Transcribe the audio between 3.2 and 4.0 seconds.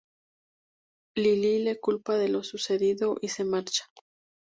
y se marcha.